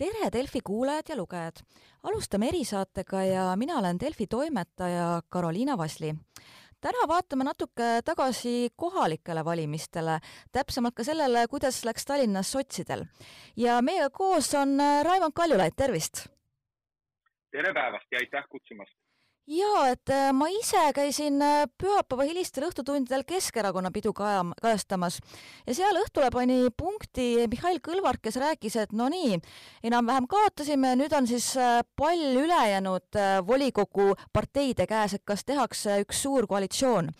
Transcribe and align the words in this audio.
tere, 0.00 0.30
Delfi 0.32 0.60
kuulajad 0.64 1.12
ja 1.12 1.16
lugejad! 1.16 1.60
alustame 2.08 2.48
erisaatega 2.48 3.22
ja 3.24 3.42
mina 3.56 3.78
olen 3.78 3.98
Delfi 4.00 4.26
toimetaja 4.26 5.20
Karoliina 5.28 5.76
Vasli. 5.78 6.14
täna 6.80 7.08
vaatame 7.08 7.44
natuke 7.44 7.88
tagasi 8.04 8.70
kohalikele 8.76 9.44
valimistele, 9.44 10.18
täpsemalt 10.52 10.94
ka 10.94 11.04
sellele, 11.04 11.44
kuidas 11.48 11.84
läks 11.84 12.04
Tallinnas 12.04 12.52
sotsidel. 12.52 13.04
ja 13.56 13.82
meiega 13.82 14.10
koos 14.10 14.54
on 14.54 14.78
Raimond 15.04 15.36
Kaljulaid, 15.36 15.76
tervist! 15.76 16.26
tere 17.50 17.74
päevast 17.74 18.06
ja 18.12 18.18
aitäh 18.24 18.48
kutsumast! 18.48 18.99
Jaa, 19.48 19.88
et 19.90 20.10
äh, 20.12 20.30
ma 20.36 20.46
ise 20.52 20.80
käisin 20.94 21.40
äh, 21.42 21.64
pühapäeva 21.80 22.26
hilistel 22.28 22.66
õhtutundidel 22.68 23.24
Keskerakonna 23.26 23.90
pidu 23.94 24.12
kaja-, 24.16 24.44
kajastamas 24.60 25.18
ja 25.66 25.74
seal 25.74 25.96
õhtule 26.02 26.28
pani 26.32 26.58
punkti 26.76 27.46
Mihhail 27.50 27.80
Kõlvart, 27.84 28.20
kes 28.22 28.36
rääkis, 28.40 28.76
et 28.82 28.92
no 28.96 29.08
nii, 29.10 29.38
enam-vähem 29.86 30.28
kaotasime, 30.30 30.92
nüüd 31.00 31.14
on 31.16 31.26
siis 31.30 31.48
äh, 31.58 31.80
pall 31.96 32.36
ülejäänud 32.40 33.18
volikogu 33.46 34.12
parteide 34.32 34.86
käes, 34.90 35.16
et 35.16 35.24
kas 35.26 35.44
tehakse 35.48 36.00
üks 36.04 36.22
suur 36.22 36.46
koalitsioon. 36.50 37.10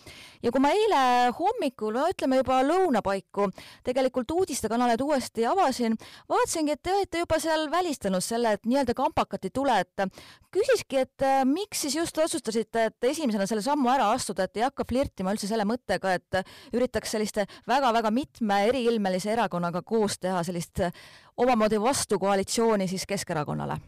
ja 0.43 0.51
kui 0.51 0.63
ma 0.63 0.71
eile 0.75 1.01
hommikul, 1.37 1.95
no 1.97 2.07
ütleme 2.11 2.39
juba 2.39 2.61
lõuna 2.65 3.01
paiku, 3.03 3.49
tegelikult 3.83 4.31
uudistekanaleid 4.31 5.01
uuesti 5.01 5.45
avasin, 5.49 5.97
vaatasingi, 6.29 6.77
et 6.77 6.83
te 6.83 6.95
olete 6.95 7.25
juba 7.25 7.39
seal 7.43 7.67
välistanud 7.71 8.23
selle, 8.23 8.55
et 8.55 8.65
nii-öelda 8.65 8.95
kampakat 8.97 9.49
ei 9.49 9.53
tule, 9.53 9.79
et 9.81 10.07
küsiski, 10.53 11.03
et 11.05 11.27
miks 11.47 11.85
siis 11.85 11.95
just 11.97 12.20
otsustasite, 12.23 12.85
et 12.89 13.09
esimesena 13.11 13.47
selle 13.49 13.63
sammu 13.65 13.89
ära 13.93 14.09
astuda, 14.15 14.45
et 14.45 14.59
ei 14.59 14.65
hakka 14.67 14.85
flirtima 14.89 15.33
üldse 15.35 15.49
selle 15.49 15.65
mõttega, 15.67 16.15
et 16.17 16.41
üritaks 16.75 17.15
selliste 17.15 17.47
väga-väga 17.67 18.11
mitme 18.13 18.61
eriilmelise 18.69 19.33
erakonnaga 19.33 19.81
koos 19.81 20.19
teha 20.19 20.43
sellist 20.43 20.83
omamoodi 21.37 21.81
vastukoalitsiooni 21.81 22.87
siis 22.91 23.07
Keskerakonnale? 23.09 23.79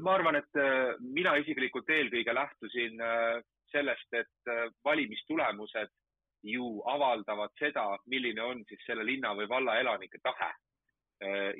ma 0.00 0.14
arvan, 0.14 0.38
et 0.40 0.56
äh, 0.56 0.94
mina 1.00 1.34
isiklikult 1.36 1.90
eelkõige 1.92 2.34
lähtusin 2.34 3.00
äh, 3.04 3.42
sellest, 3.72 4.08
et 4.16 4.48
äh, 4.48 4.70
valimistulemused 4.84 5.92
ju 6.48 6.80
avaldavad 6.88 7.52
seda, 7.58 7.84
milline 8.10 8.42
on 8.42 8.62
siis 8.68 8.80
selle 8.86 9.04
linna 9.06 9.34
või 9.36 9.48
valla 9.48 9.78
elanike 9.80 10.18
tahe. 10.22 10.48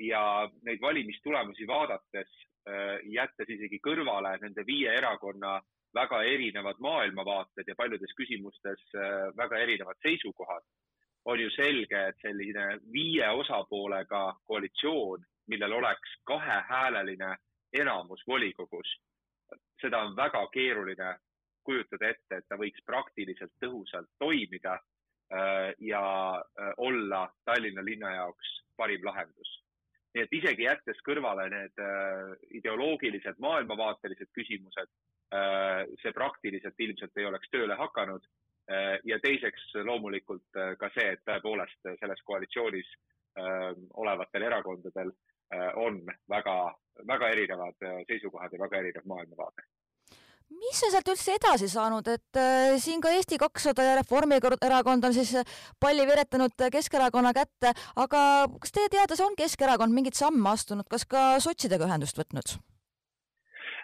Ja 0.03 0.49
neid 0.67 0.81
valimistulemusi 0.81 1.67
vaadates 1.67 2.31
Äh, 2.63 3.01
jättes 3.11 3.49
isegi 3.51 3.81
kõrvale 3.83 4.37
nende 4.39 4.63
viie 4.63 4.91
erakonna 4.95 5.57
väga 5.93 6.21
erinevad 6.23 6.77
maailmavaated 6.79 7.67
ja 7.67 7.75
paljudes 7.75 8.13
küsimustes 8.15 8.85
äh, 8.95 9.33
väga 9.35 9.59
erinevad 9.65 9.99
seisukohad, 10.05 10.63
on 11.27 11.41
ju 11.43 11.49
selge, 11.51 11.99
et 12.07 12.23
selline 12.23 12.77
viie 12.93 13.27
osapoolega 13.35 14.21
koalitsioon, 14.47 15.25
millel 15.51 15.75
oleks 15.75 16.15
kahehääleline 16.23 17.33
enamus 17.83 18.23
volikogus, 18.27 18.95
seda 19.81 19.99
on 20.07 20.15
väga 20.15 20.45
keeruline 20.55 21.17
kujutada 21.67 22.13
ette, 22.15 22.39
et 22.39 22.47
ta 22.47 22.55
võiks 22.55 22.79
praktiliselt 22.87 23.51
tõhusalt 23.59 24.07
toimida. 24.23 24.79
äh, 24.79 24.92
ja 25.79 26.01
olla 26.77 27.21
Tallinna 27.45 27.81
linna 27.85 28.11
jaoks 28.13 28.49
parim 28.77 29.05
lahendus 29.05 29.53
nii 30.13 30.23
et 30.25 30.35
isegi 30.37 30.67
jättes 30.67 31.01
kõrvale 31.05 31.47
need 31.51 31.81
äh, 31.81 32.33
ideoloogilised, 32.59 33.39
maailmavaatelised 33.41 34.29
küsimused 34.37 34.89
äh,, 35.33 35.83
see 36.01 36.13
praktiliselt 36.13 36.85
ilmselt 36.85 37.17
ei 37.17 37.29
oleks 37.29 37.49
tööle 37.53 37.77
hakanud 37.79 38.25
äh,. 38.69 38.99
ja 39.09 39.19
teiseks 39.23 39.71
loomulikult 39.89 40.61
äh, 40.61 40.75
ka 40.79 40.91
see, 40.93 41.15
et 41.15 41.23
tõepoolest 41.29 41.93
selles 41.99 42.25
koalitsioonis 42.29 42.91
äh, 43.41 43.71
olevatel 44.05 44.47
erakondadel 44.51 45.13
äh, 45.13 45.71
on 45.81 46.03
väga, 46.29 46.57
väga 47.09 47.31
erinevad 47.33 47.89
äh, 47.89 48.03
seisukohad 48.11 48.53
ja 48.53 48.61
väga 48.67 48.83
erinev 48.83 49.09
maailmavaade 49.09 49.65
mis 50.63 50.81
on 50.85 50.93
sealt 50.93 51.09
üldse 51.11 51.35
edasi 51.37 51.69
saanud, 51.71 52.07
et 52.11 52.39
äh, 52.39 52.75
siin 52.81 53.01
ka 53.03 53.11
Eesti 53.13 53.39
kakssada 53.41 53.85
ja 53.85 53.95
Reformierakond 53.99 55.07
on 55.07 55.15
siis 55.15 55.33
äh, 55.39 55.55
palli 55.79 56.05
veeretanud 56.09 56.55
äh, 56.61 56.71
Keskerakonna 56.73 57.33
kätte, 57.35 57.73
aga 58.03 58.21
kas 58.61 58.75
teie 58.75 58.91
teada 58.93 59.17
on 59.25 59.37
Keskerakond 59.39 59.95
mingeid 59.95 60.17
samme 60.19 60.53
astunud, 60.53 60.87
kas 60.89 61.07
ka 61.09 61.33
sotsidega 61.43 61.89
ühendust 61.89 62.19
võtnud? 62.19 62.57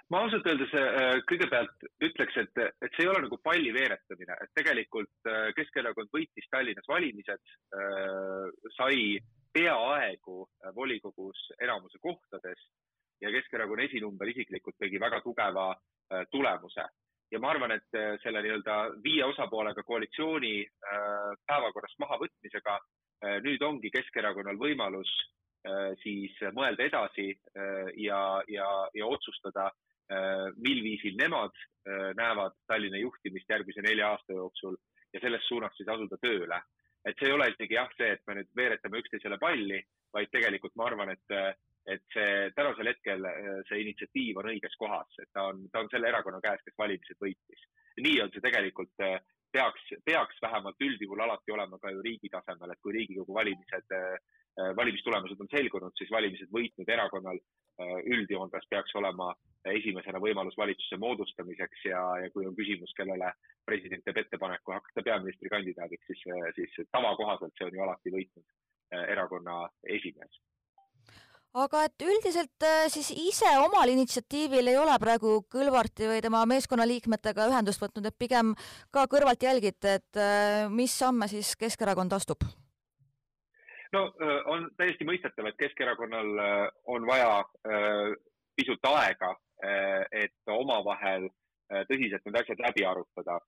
ma 0.10 0.24
ausalt 0.26 0.48
öeldes 0.50 0.72
äh, 0.74 1.20
kõigepealt 1.30 1.84
ütleks, 2.08 2.38
et, 2.42 2.62
et 2.82 2.96
see 2.96 3.06
ei 3.06 3.12
ole 3.12 3.22
nagu 3.28 3.38
palli 3.46 3.70
veeretamine, 3.76 4.40
et 4.42 4.54
tegelikult 4.58 5.30
Keskerakond 5.58 6.10
võitis 6.16 6.48
Tallinnas 6.50 6.88
valimised, 6.90 7.44
sai 8.74 9.20
peaaegu 9.54 10.42
volikogus 10.74 11.44
enamuse 11.62 12.02
kohtadest 12.02 12.72
ja 13.22 13.32
Keskerakonna 13.32 13.84
esinumber 13.84 14.30
isiklikult 14.32 14.78
tegi 14.80 15.00
väga 15.02 15.22
tugeva 15.26 15.74
Äh, 16.10 16.26
tulemuse 16.32 16.84
ja 17.30 17.38
ma 17.38 17.52
arvan, 17.54 17.76
et 17.76 17.94
äh, 17.94 18.16
selle 18.24 18.42
nii-öelda 18.42 18.76
viie 19.04 19.22
osapoolega 19.30 19.84
koalitsiooni 19.86 20.54
äh, 20.66 21.28
päevakorrast 21.46 22.00
mahavõtmisega 22.02 22.80
nüüd 23.44 23.62
ongi 23.68 23.92
Keskerakonnal 23.92 24.56
võimalus 24.56 25.10
siis 26.00 26.38
mõelda 26.56 26.86
edasi 26.88 27.26
ja, 28.00 28.20
ja, 28.48 28.68
ja 28.96 29.10
otsustada, 29.12 29.66
mil 30.56 30.80
viisil 30.86 31.18
nemad 31.20 31.52
näevad 32.16 32.56
Tallinna 32.72 33.02
juhtimist 33.02 33.52
järgmise 33.52 33.84
nelja 33.84 34.14
aasta 34.14 34.38
jooksul 34.38 34.78
ja 35.12 35.20
selles 35.20 35.44
suunas 35.52 35.76
siis 35.76 35.92
asuda 35.92 36.16
tööle. 36.24 36.62
et 37.04 37.20
see 37.20 37.28
ei 37.28 37.36
ole 37.36 37.50
isegi 37.52 37.76
jah, 37.76 37.92
see, 37.98 38.08
et 38.16 38.24
me 38.28 38.38
nüüd 38.40 38.56
veeretame 38.56 39.04
üksteisele 39.04 39.36
palli, 39.44 39.84
vaid 40.16 40.32
tegelikult 40.32 40.80
ma 40.80 40.88
arvan, 40.88 41.12
et 41.12 41.36
et 41.94 42.06
see 42.14 42.52
tänasel 42.58 42.92
hetkel 42.92 43.26
äh, 43.26 43.50
see 43.70 43.82
initsiatiiv 43.84 44.40
on 44.42 44.50
õiges 44.52 44.78
kohas, 44.80 45.20
et 45.22 45.30
ta 45.34 45.48
on, 45.52 45.66
ta 45.74 45.84
on 45.84 45.92
selle 45.92 46.10
erakonna 46.12 46.42
käes, 46.44 46.62
kes 46.66 46.78
valimised 46.78 47.20
võitis. 47.24 47.68
nii 48.00 48.20
on 48.24 48.34
see 48.34 48.44
tegelikult, 48.46 48.94
äh, 49.06 49.18
peaks, 49.52 49.88
peaks 50.06 50.42
vähemalt 50.46 50.86
üldjuhul 50.86 51.24
alati 51.26 51.56
olema 51.56 51.80
ka 51.82 51.92
ju 51.94 52.04
riigi 52.06 52.30
tasemel, 52.32 52.74
et 52.74 52.82
kui 52.84 52.94
Riigikogu 52.96 53.34
valimised, 53.34 53.96
äh, 53.98 54.36
valimistulemused 54.76 55.42
on 55.42 55.50
selgunud, 55.52 55.96
siis 55.98 56.12
valimised 56.12 56.52
võitnud 56.52 56.90
erakonnal 56.92 57.38
üldjoontes 58.12 58.66
peaks 58.68 58.92
olema 59.00 59.30
esimesena 59.72 60.20
võimalus 60.20 60.58
valitsuse 60.60 60.98
moodustamiseks 61.00 61.86
ja, 61.88 62.02
ja 62.20 62.28
kui 62.34 62.44
on 62.44 62.58
küsimus, 62.58 62.92
kellele 62.98 63.30
president 63.64 64.04
teeb 64.04 64.20
ettepaneku 64.20 64.76
hakata 64.76 65.06
peaministrikandidaadiks, 65.08 66.12
siis, 66.12 66.26
siis 66.58 66.92
tava 66.92 67.14
kohaselt 67.16 67.56
see 67.56 67.70
on 67.70 67.80
ju 67.80 67.86
alati 67.86 68.12
võitnud 68.18 69.00
erakonna 69.16 69.62
esimees 69.96 70.42
aga 71.58 71.84
et 71.88 72.06
üldiselt 72.06 72.66
äh, 72.66 72.86
siis 72.94 73.10
ise 73.16 73.50
omal 73.64 73.90
initsiatiivil 73.90 74.70
ei 74.70 74.78
ole 74.78 74.94
praegu 75.02 75.40
Kõlvarti 75.50 76.10
või 76.10 76.22
tema 76.22 76.44
meeskonnaliikmetega 76.50 77.48
ühendust 77.50 77.82
võtnud, 77.82 78.06
et 78.06 78.18
pigem 78.18 78.54
ka 78.94 79.08
kõrvalt 79.10 79.42
jälgite, 79.42 79.98
et 80.00 80.20
äh, 80.20 80.70
mis 80.70 80.94
samme 80.94 81.28
siis 81.28 81.56
Keskerakond 81.58 82.14
astub? 82.14 82.46
no 83.94 84.06
äh, 84.22 84.36
on 84.46 84.70
täiesti 84.78 85.08
mõistetav, 85.10 85.50
et 85.50 85.58
Keskerakonnal 85.58 86.30
on 86.86 87.08
vaja 87.08 87.44
pisut 88.60 88.84
aega, 88.86 89.34
et 90.12 90.52
omavahel 90.52 91.26
tõsiselt 91.88 92.24
need 92.26 92.38
asjad 92.40 92.62
läbi 92.64 92.84
arutada. 92.86 93.40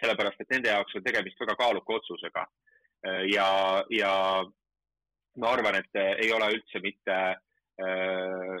sellepärast, 0.00 0.40
et 0.40 0.50
nende 0.50 0.68
jaoks 0.68 0.94
on 0.96 1.02
tegemist 1.02 1.40
väga 1.40 1.56
kaaluka 1.56 1.92
otsusega. 1.92 2.46
ja, 3.32 3.48
ja 3.90 4.12
ma 5.38 5.52
arvan, 5.54 5.78
et 5.78 6.00
eh, 6.00 6.14
ei 6.24 6.32
ole 6.34 6.50
üldse 6.56 6.80
mitte, 6.84 7.18
eh, 7.78 8.56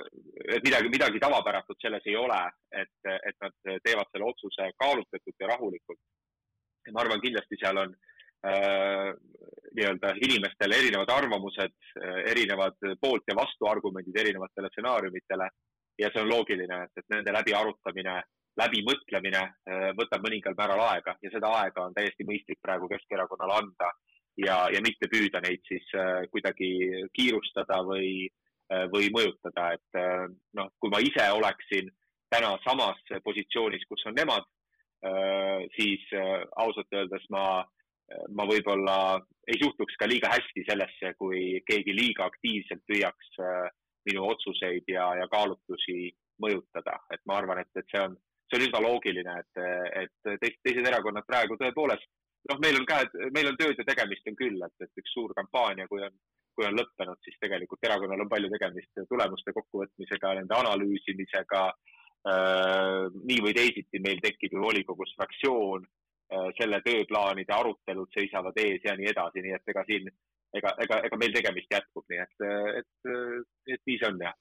et 0.56 0.66
midagi, 0.66 0.90
midagi 0.92 1.22
tavapäratut 1.22 1.80
selles 1.82 2.06
ei 2.06 2.16
ole, 2.16 2.38
et, 2.70 3.10
et 3.18 3.38
nad 3.42 3.56
teevad 3.84 4.10
selle 4.12 4.28
otsuse 4.30 4.70
kaalutletult 4.78 5.44
ja 5.44 5.50
rahulikult. 5.54 6.00
ma 6.92 7.02
arvan, 7.02 7.20
kindlasti 7.20 7.58
seal 7.60 7.76
on 7.76 7.90
äh, 8.48 9.10
nii-öelda 9.76 10.14
inimestel 10.24 10.72
erinevad 10.72 11.10
arvamused, 11.12 11.74
erinevad 12.30 12.78
poolt 13.02 13.28
ja 13.28 13.36
vastuargumendid 13.36 14.16
erinevatele 14.22 14.70
stsenaariumitele 14.72 15.48
ja 16.00 16.08
see 16.08 16.22
on 16.22 16.30
loogiline, 16.30 16.78
et, 16.86 17.02
et 17.02 17.12
nende 17.12 17.34
läbiarutamine, 17.36 18.14
läbimõtlemine 18.56 19.42
võtab 19.98 20.24
mõningal 20.24 20.56
määral 20.56 20.80
aega 20.86 21.18
ja 21.22 21.34
seda 21.34 21.50
aega 21.60 21.84
on 21.84 21.92
täiesti 21.98 22.24
mõistlik 22.24 22.62
praegu 22.64 22.88
Keskerakonnale 22.88 23.58
anda 23.60 23.92
ja, 24.38 24.58
ja 24.72 24.82
mitte 24.84 25.08
püüda 25.10 25.40
neid 25.44 25.64
siis 25.68 25.86
äh, 25.98 26.26
kuidagi 26.32 26.70
kiirustada 27.16 27.80
või, 27.86 28.28
äh, 28.72 28.86
või 28.92 29.10
mõjutada, 29.14 29.72
et 29.78 29.98
äh, 29.98 30.26
noh, 30.58 30.70
kui 30.78 30.92
ma 30.92 31.02
ise 31.04 31.26
oleksin 31.34 31.90
täna 32.32 32.54
samas 32.64 33.00
positsioonis, 33.24 33.86
kus 33.88 34.04
on 34.10 34.16
nemad, 34.18 34.44
siis 35.78 36.02
ausalt 36.58 36.90
öeldes 36.92 37.22
ma, 37.32 37.62
ma 38.36 38.44
võib-olla 38.50 38.96
ei 39.48 39.56
suhtuks 39.62 39.94
ka 39.96 40.08
liiga 40.10 40.28
hästi 40.34 40.64
sellesse, 40.66 41.12
kui 41.16 41.62
keegi 41.64 41.94
liiga 41.94 42.26
aktiivselt 42.26 42.82
püüaks 42.90 43.30
minu 44.10 44.26
otsuseid 44.28 44.90
ja, 44.92 45.06
ja 45.22 45.28
kaalutlusi 45.32 46.10
mõjutada, 46.42 46.98
et 47.14 47.22
ma 47.24 47.38
arvan, 47.38 47.62
et, 47.62 47.70
et 47.80 47.88
see 47.94 48.02
on, 48.02 48.18
see 48.50 48.58
on 48.58 48.66
üsna 48.66 48.82
loogiline, 48.84 49.38
et, 49.40 49.62
et 50.02 50.60
teised, 50.66 50.84
erakonnad 50.84 51.24
praegu 51.30 51.56
tõepoolest 51.62 52.10
noh, 52.48 52.58
meil 52.62 52.80
on 52.80 52.86
käed, 52.88 53.14
meil 53.34 53.50
on 53.50 53.58
tööd 53.60 53.78
ja 53.78 53.86
tegemist 53.86 54.28
on 54.30 54.36
küll, 54.38 54.58
et, 54.64 54.74
et 54.84 55.02
üks 55.02 55.14
suur 55.14 55.34
kampaania, 55.36 55.88
kui 55.90 56.02
on, 56.04 56.14
kui 56.56 56.66
on 56.66 56.78
lõppenud, 56.78 57.20
siis 57.24 57.36
tegelikult 57.42 57.84
erakonnal 57.86 58.24
on 58.24 58.32
palju 58.32 58.50
tegemist 58.54 59.04
tulemuste 59.10 59.54
kokkuvõtmisega, 59.56 60.34
nende 60.40 60.58
analüüsimisega. 60.62 61.62
nii 63.28 63.42
või 63.44 63.54
teisiti 63.54 64.00
meil 64.04 64.18
tekib 64.20 64.52
ju 64.52 64.60
volikogus 64.60 65.14
fraktsioon, 65.16 65.84
selle 66.58 66.80
tööplaanide 66.84 67.54
arutelud 67.54 68.10
seisavad 68.12 68.58
ees 68.60 68.82
ja 68.84 68.96
nii 68.98 69.06
edasi, 69.12 69.44
nii 69.44 69.54
et 69.56 69.70
ega 69.72 69.84
siin, 69.86 70.10
ega, 70.58 70.74
ega, 70.84 70.98
ega 71.06 71.16
meil 71.16 71.32
tegemist 71.32 71.72
jätkub, 71.72 72.04
nii 72.10 72.20
et, 72.24 72.44
et, 72.82 73.12
et 73.76 73.86
nii 73.86 74.00
see 74.02 74.10
on 74.10 74.20
jah 74.26 74.36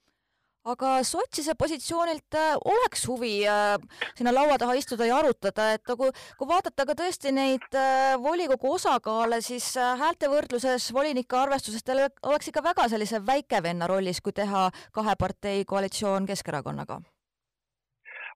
aga 0.72 0.92
sotside 1.08 1.56
positsioonilt 1.60 2.36
äh, 2.36 2.56
oleks 2.66 3.06
huvi 3.08 3.34
äh, 3.48 3.76
sinna 4.18 4.34
laua 4.36 4.58
taha 4.60 4.76
istuda 4.80 5.08
ja 5.08 5.20
arutada, 5.22 5.70
et 5.76 5.84
kui, 5.88 6.10
kui 6.40 6.50
vaadata 6.50 6.86
ka 6.90 6.96
tõesti 7.02 7.32
neid 7.36 7.68
äh, 7.78 8.16
volikogu 8.22 8.74
osakaale, 8.76 9.40
siis 9.46 9.70
häälte 9.78 10.30
võrdluses 10.32 10.90
volinike 10.94 11.38
arvestuses 11.40 11.86
teil 11.88 12.04
oleks 12.08 12.52
ikka 12.52 12.64
väga 12.66 12.88
sellise 12.92 13.22
väikevenna 13.26 13.88
rollis, 13.88 14.22
kui 14.22 14.36
teha 14.36 14.68
kahe 14.96 15.16
partei 15.20 15.64
koalitsioon 15.66 16.28
Keskerakonnaga. 16.28 17.00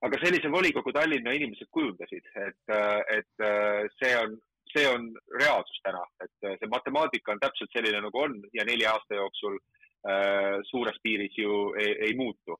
Aga 0.02 0.18
sellise 0.24 0.50
volikogu 0.50 0.92
Tallinna 0.92 1.34
inimesed 1.36 1.68
kujundasid, 1.70 2.24
et, 2.34 2.72
et 3.14 3.44
see 4.00 4.16
on, 4.18 4.32
see 4.72 4.88
on 4.90 5.04
reaalsus 5.38 5.78
täna, 5.84 6.00
et 6.24 6.58
see 6.58 6.70
matemaatika 6.72 7.36
on 7.36 7.42
täpselt 7.44 7.70
selline, 7.76 8.00
nagu 8.02 8.24
on 8.24 8.34
ja 8.56 8.66
nelja 8.66 8.96
aasta 8.96 9.20
jooksul 9.20 9.60
Äh, 9.60 9.81
suures 10.66 10.98
piiris 11.02 11.36
ju 11.38 11.72
ei, 11.78 11.92
ei 12.08 12.14
muutu. 12.18 12.58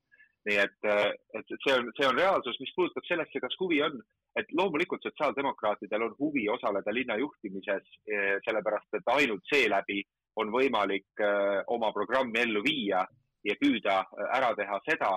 nii 0.48 0.58
et, 0.58 0.78
äh, 0.90 1.12
et 1.38 1.52
see 1.62 1.74
on, 1.76 1.90
see 1.94 2.06
on 2.08 2.18
reaalsus, 2.18 2.56
mis 2.58 2.72
puudutab 2.74 3.06
sellesse, 3.06 3.40
kas 3.42 3.54
huvi 3.60 3.78
on, 3.86 4.00
et 4.38 4.48
loomulikult 4.58 5.04
sotsiaaldemokraatidel 5.06 6.06
on 6.08 6.16
huvi 6.18 6.48
osaleda 6.50 6.94
linna 6.94 7.14
juhtimises, 7.20 7.84
eh, 8.10 8.40
sellepärast 8.46 8.98
et 8.98 9.12
ainult 9.14 9.44
seeläbi 9.46 10.00
on 10.42 10.50
võimalik 10.50 11.22
äh, 11.22 11.60
oma 11.76 11.92
programmi 11.94 12.42
ellu 12.42 12.64
viia 12.66 13.04
ja 13.46 13.54
püüda 13.58 14.00
ära 14.38 14.52
teha 14.54 14.76
seda, 14.86 15.08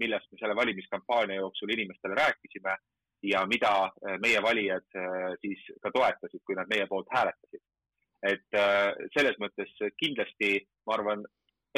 millest 0.00 0.26
me 0.32 0.38
selle 0.40 0.54
valimiskampaania 0.58 1.36
jooksul 1.38 1.70
inimestele 1.70 2.16
rääkisime 2.18 2.72
ja 3.22 3.44
mida 3.46 3.70
meie 4.18 4.40
valijad 4.42 4.96
siis 5.38 5.62
ka 5.78 5.92
toetasid, 5.94 6.42
kui 6.42 6.58
nad 6.58 6.66
meie 6.74 6.88
poolt 6.90 7.06
hääletasid. 7.14 7.62
et 8.26 8.58
selles 9.14 9.38
mõttes 9.38 9.70
kindlasti 9.94 10.56
ma 10.90 10.96
arvan, 10.96 11.22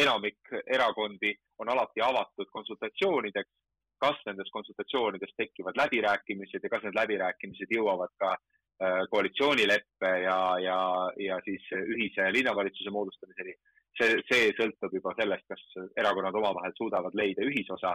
enamik 0.02 0.52
erakondi 0.66 1.32
on 1.58 1.72
alati 1.72 2.00
avatud 2.10 2.48
konsultatsioonideks. 2.56 3.50
kas 4.00 4.20
nendes 4.24 4.48
konsultatsioonides 4.52 5.32
tekivad 5.36 5.76
läbirääkimised 5.76 6.62
ja 6.64 6.68
kas 6.72 6.84
need 6.86 6.94
läbirääkimised 6.96 7.74
jõuavad 7.76 8.12
ka 8.22 8.30
äh, 8.32 9.02
koalitsioonileppe 9.12 10.12
ja, 10.22 10.38
ja, 10.66 10.78
ja 11.26 11.36
siis 11.44 11.66
ühise 11.80 12.30
linnavalitsuse 12.32 12.90
moodustamiseni. 12.90 13.54
see, 14.00 14.16
see 14.30 14.54
sõltub 14.60 14.94
juba 14.96 15.12
sellest, 15.18 15.44
kas 15.52 15.64
erakonnad 16.00 16.38
omavahel 16.40 16.72
suudavad 16.78 17.18
leida 17.20 17.44
ühisosa 17.44 17.92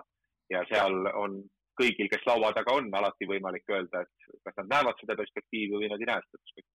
ja 0.53 0.61
seal 0.69 1.09
on 1.23 1.39
kõigil, 1.79 2.09
kes 2.11 2.27
laua 2.29 2.51
taga 2.53 2.75
on, 2.77 2.91
alati 2.99 3.25
võimalik 3.31 3.65
öelda, 3.71 4.03
et 4.05 4.43
kas 4.43 4.59
nad 4.61 4.69
näevad 4.75 5.01
seda 5.01 5.17
perspektiivi 5.23 5.79
või 5.79 5.89
nad 5.89 6.03
ei 6.03 6.11
näe 6.11 6.21
seda 6.27 6.43
perspektiivi 6.43 6.74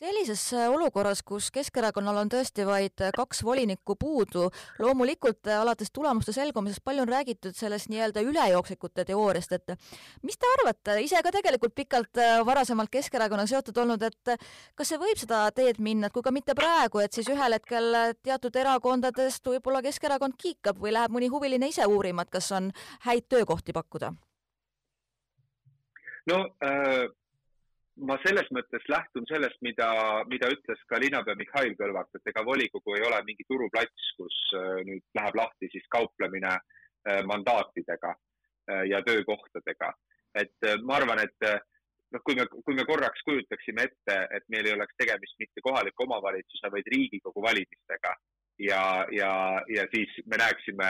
sellises 0.00 0.52
äh, 0.52 0.70
olukorras, 0.70 1.22
kus 1.22 1.50
Keskerakonnal 1.54 2.16
on 2.22 2.30
tõesti 2.32 2.64
vaid 2.66 3.02
äh, 3.04 3.12
kaks 3.14 3.42
volinikku 3.46 3.96
puudu, 4.00 4.48
loomulikult 4.82 5.46
äh, 5.46 5.60
alates 5.60 5.92
tulemuste 5.94 6.34
selgumisest 6.34 6.82
palju 6.84 7.04
on 7.04 7.12
räägitud 7.12 7.56
sellest 7.56 7.90
nii-öelda 7.92 8.24
ülejooksjate 8.26 9.06
teooriast, 9.12 9.52
et 9.52 9.74
mis 10.26 10.38
te 10.38 10.50
arvate, 10.56 10.98
ise 11.04 11.22
ka 11.22 11.34
tegelikult 11.34 11.74
pikalt 11.74 12.22
varasemalt 12.46 12.90
Keskerakonnaga 12.92 13.50
seotud 13.52 13.78
olnud, 13.84 14.02
et 14.02 14.34
kas 14.74 14.92
see 14.92 15.00
võib 15.00 15.20
seda 15.20 15.44
teed 15.54 15.78
minna, 15.78 16.08
et 16.08 16.16
kui 16.16 16.24
ka 16.24 16.34
mitte 16.34 16.56
praegu, 16.58 17.02
et 17.02 17.14
siis 17.14 17.30
ühel 17.32 17.56
hetkel 17.56 17.94
teatud 18.22 18.56
erakondadest 18.58 19.46
võib-olla 19.54 19.82
Keskerakond 19.86 20.36
kiikab 20.38 20.82
või 20.82 20.96
läheb 20.96 21.14
mõni 21.14 21.30
huviline 21.32 21.70
ise 21.70 21.86
uurima, 21.86 22.26
et 22.26 22.34
kas 22.34 22.50
on 22.56 22.72
häid 23.06 23.30
töökohti 23.30 23.74
pakkuda? 23.76 24.12
no 26.26 26.44
äh 26.62 27.10
ma 28.00 28.16
selles 28.24 28.48
mõttes 28.54 28.84
lähtun 28.88 29.26
sellest, 29.28 29.58
mida, 29.64 29.88
mida 30.30 30.48
ütles 30.52 30.80
ka 30.88 31.00
linnapea 31.00 31.36
Mihhail 31.38 31.74
Kõlvart, 31.78 32.12
et 32.16 32.30
ega 32.32 32.44
volikogu 32.46 32.96
ei 32.96 33.04
ole 33.06 33.18
mingi 33.26 33.44
turuplats, 33.48 34.12
kus 34.18 34.38
äh, 34.56 34.80
nüüd 34.88 35.04
läheb 35.18 35.36
lahti 35.36 35.68
siis 35.72 35.84
kauplemine 35.92 36.54
äh, 36.56 37.20
mandaatidega 37.28 38.14
äh, 38.14 38.86
ja 38.90 39.02
töökohtadega. 39.06 39.92
et 40.34 40.64
ma 40.88 40.94
arvan, 40.96 41.20
et 41.20 41.44
noh, 41.44 42.20
kui 42.24 42.32
me, 42.38 42.46
kui 42.48 42.72
me 42.74 42.86
korraks 42.88 43.20
kujutaksime 43.26 43.84
ette, 43.84 44.14
et 44.32 44.46
meil 44.48 44.64
ei 44.64 44.72
oleks 44.72 44.96
tegemist 44.96 45.36
mitte 45.38 45.60
kohaliku 45.60 46.06
omavalitsuse, 46.06 46.70
vaid 46.72 46.88
Riigikogu 46.94 47.42
valimistega 47.44 48.14
ja, 48.64 49.04
ja, 49.12 49.32
ja 49.68 49.84
siis 49.92 50.14
me 50.24 50.40
näeksime 50.40 50.88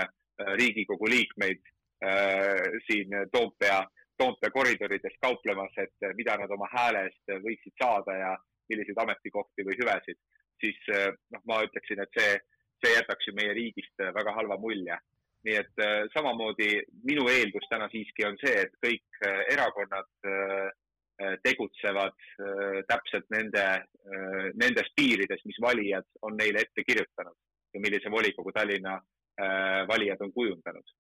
Riigikogu 0.61 1.11
liikmeid 1.11 1.59
äh, 2.07 2.79
siin 2.87 3.19
Toompea 3.35 3.81
äh, 3.81 4.02
Toompea 4.23 4.51
koridorides 4.55 5.17
kauplemas, 5.21 5.73
et 5.83 6.05
eh, 6.07 6.13
mida 6.15 6.37
nad 6.39 6.51
oma 6.55 6.69
hääle 6.71 7.07
eest 7.09 7.33
eh, 7.33 7.41
võiksid 7.43 7.75
saada 7.81 8.15
ja 8.15 8.29
milliseid 8.71 9.01
ametikohti 9.03 9.65
või 9.67 9.75
hüvesid, 9.81 10.19
siis 10.63 10.79
eh, 10.95 11.09
noh, 11.35 11.43
ma 11.51 11.59
ütleksin, 11.67 12.03
et 12.05 12.19
see, 12.19 12.37
see 12.85 12.93
jätaks 12.95 13.27
ju 13.27 13.35
meie 13.35 13.57
riigist 13.59 14.05
väga 14.19 14.37
halva 14.39 14.61
mulje. 14.63 15.01
nii 15.43 15.57
et 15.59 15.81
samamoodi 16.15 16.69
minu 17.03 17.25
eeldus 17.27 17.65
täna 17.67 17.89
siiski 17.91 18.23
on 18.29 18.37
see, 18.39 18.61
et 18.63 18.77
kõik 18.85 19.25
erakonnad 19.51 20.07
tegutsevad 21.43 22.15
täpselt 22.87 23.27
nende, 23.35 23.65
nendes 24.55 24.93
piirides, 24.95 25.43
mis 25.51 25.59
valijad 25.67 26.07
on 26.23 26.39
neile 26.39 26.63
ette 26.63 26.87
kirjutanud 26.87 27.35
ja 27.75 27.83
millise 27.83 28.15
volikogu 28.15 28.55
Tallinna 28.55 29.01
valijad 29.91 30.23
on 30.23 30.31
kujundanud 30.39 30.95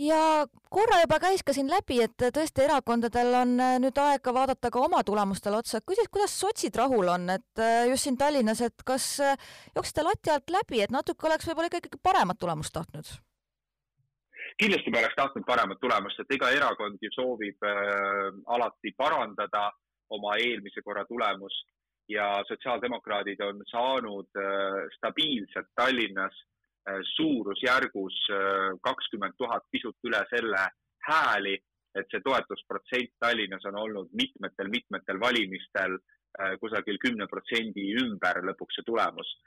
ja 0.00 0.46
korra 0.72 1.00
juba 1.02 1.18
käis 1.22 1.42
ka 1.46 1.54
siin 1.56 1.70
läbi, 1.70 2.00
et 2.04 2.16
tõesti 2.36 2.64
erakondadel 2.64 3.34
on 3.42 3.54
äh, 3.60 3.78
nüüd 3.82 3.98
aega 4.00 4.34
vaadata 4.34 4.70
ka 4.72 4.84
oma 4.86 5.02
tulemustele 5.06 5.60
otsa, 5.60 5.82
kuidas, 5.86 6.08
kuidas 6.12 6.36
sotsid 6.40 6.76
rahul 6.80 7.10
on, 7.14 7.28
et 7.36 7.62
äh, 7.62 7.88
just 7.90 8.08
siin 8.08 8.18
Tallinnas, 8.20 8.62
et 8.64 8.86
kas 8.86 9.08
äh, 9.24 9.50
jooksite 9.76 10.04
lati 10.06 10.32
alt 10.34 10.54
läbi, 10.54 10.80
et 10.84 10.94
natuke 10.94 11.28
oleks 11.28 11.48
võib-olla 11.48 11.72
ikkagi 11.72 12.00
paremat 12.02 12.40
tulemust 12.40 12.74
tahtnud? 12.76 13.18
kindlasti 14.60 14.90
me 14.92 14.98
oleks 15.00 15.16
tahtnud 15.16 15.44
paremat 15.48 15.78
tulemust, 15.80 16.20
et 16.20 16.34
iga 16.36 16.50
erakond 16.52 17.00
ju 17.00 17.12
soovib 17.14 17.68
äh, 17.68 18.30
alati 18.56 18.94
parandada 18.96 19.70
oma 20.10 20.36
eelmise 20.42 20.82
korra 20.84 21.04
tulemust 21.08 21.68
ja 22.10 22.26
sotsiaaldemokraadid 22.48 23.40
on 23.46 23.62
saanud 23.70 24.40
äh, 24.40 24.80
stabiilselt 24.96 25.70
Tallinnas 25.76 26.36
suurusjärgus 27.16 28.16
äh, 28.30 28.78
kakskümmend 28.82 29.36
tuhat, 29.38 29.66
pisut 29.70 29.96
üle 30.04 30.22
selle 30.30 30.64
hääli, 31.08 31.56
et 31.94 32.06
see 32.10 32.22
toetusprotsent 32.24 33.12
Tallinnas 33.20 33.66
on 33.66 33.76
olnud 33.76 34.10
mitmetel-mitmetel 34.22 35.20
valimistel 35.20 35.96
äh, 35.96 36.56
kusagil 36.62 36.98
kümne 37.02 37.26
protsendi 37.30 37.90
ümber 38.04 38.42
lõpuks 38.50 38.80
see 38.80 38.86
tulemus. 38.86 39.38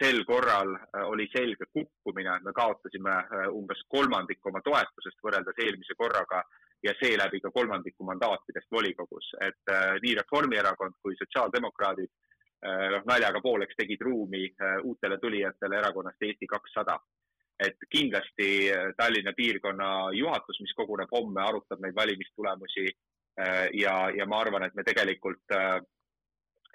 sel 0.00 0.22
korral 0.24 0.70
oli 1.12 1.26
selge 1.28 1.66
kukkumine, 1.76 2.38
me 2.40 2.52
kaotasime 2.56 3.16
umbes 3.52 3.82
kolmandiku 3.92 4.48
oma 4.48 4.62
toetusest 4.64 5.18
võrreldes 5.20 5.60
eelmise 5.60 5.92
korraga 5.98 6.38
ja 6.82 6.94
seeläbi 6.96 7.42
ka 7.44 7.50
kolmandiku 7.52 8.06
mandaatidest 8.08 8.70
volikogus, 8.72 9.28
et 9.44 9.74
nii 10.00 10.14
Reformierakond 10.22 10.96
kui 11.02 11.18
sotsiaaldemokraadid 11.20 12.08
Äh, 12.08 12.27
noh, 12.62 13.04
naljaga 13.06 13.40
pooleks 13.40 13.76
tegid 13.78 14.00
ruumi 14.02 14.48
äh, 14.50 14.78
uutele 14.82 15.18
tulijatele 15.18 15.78
erakonnast 15.78 16.22
Eesti 16.22 16.46
kakssada. 16.46 16.98
et 17.58 17.76
kindlasti 17.90 18.70
äh, 18.70 18.92
Tallinna 18.96 19.32
piirkonna 19.34 20.10
juhatus, 20.14 20.60
mis 20.60 20.74
koguneb 20.78 21.10
homme, 21.12 21.42
arutab 21.42 21.80
neid 21.82 21.94
valimistulemusi 21.94 22.90
ja, 23.78 23.92
ja 24.10 24.24
ma 24.26 24.40
arvan, 24.42 24.64
et 24.66 24.74
me 24.74 24.82
tegelikult, 24.82 25.44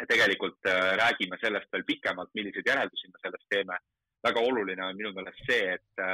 tegelikult 0.07 0.69
räägime 0.95 1.35
sellest 1.41 1.67
veel 1.73 1.83
pikemalt, 1.83 2.29
milliseid 2.39 2.69
järeldusi 2.71 3.09
me 3.11 3.19
sellest 3.19 3.49
teeme. 3.51 3.77
väga 4.23 4.39
oluline 4.39 4.85
on 4.85 4.95
minu 4.95 5.11
meelest 5.11 5.43
see, 5.49 5.73
et 5.73 6.05